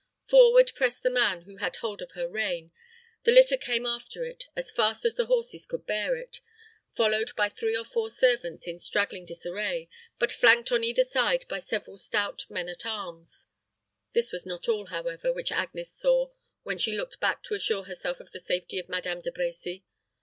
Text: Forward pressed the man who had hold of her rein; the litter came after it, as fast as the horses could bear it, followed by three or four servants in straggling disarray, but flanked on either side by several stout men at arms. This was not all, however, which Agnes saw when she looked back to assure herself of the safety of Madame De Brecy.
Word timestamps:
Forward 0.25 0.71
pressed 0.73 1.03
the 1.03 1.11
man 1.11 1.43
who 1.43 1.57
had 1.57 1.75
hold 1.75 2.01
of 2.01 2.13
her 2.13 2.27
rein; 2.27 2.71
the 3.23 3.31
litter 3.31 3.55
came 3.55 3.85
after 3.85 4.25
it, 4.25 4.45
as 4.55 4.71
fast 4.71 5.05
as 5.05 5.15
the 5.15 5.27
horses 5.27 5.67
could 5.67 5.85
bear 5.85 6.15
it, 6.15 6.39
followed 6.95 7.35
by 7.35 7.49
three 7.49 7.77
or 7.77 7.85
four 7.85 8.09
servants 8.09 8.65
in 8.67 8.79
straggling 8.79 9.25
disarray, 9.27 9.89
but 10.17 10.31
flanked 10.31 10.71
on 10.71 10.83
either 10.83 11.03
side 11.03 11.45
by 11.47 11.59
several 11.59 11.99
stout 11.99 12.45
men 12.49 12.67
at 12.67 12.83
arms. 12.83 13.45
This 14.13 14.31
was 14.31 14.43
not 14.43 14.67
all, 14.67 14.87
however, 14.87 15.31
which 15.31 15.51
Agnes 15.51 15.91
saw 15.93 16.31
when 16.63 16.79
she 16.79 16.97
looked 16.97 17.19
back 17.19 17.43
to 17.43 17.53
assure 17.53 17.83
herself 17.83 18.19
of 18.19 18.31
the 18.31 18.39
safety 18.39 18.79
of 18.79 18.89
Madame 18.89 19.21
De 19.21 19.29
Brecy. 19.29 19.83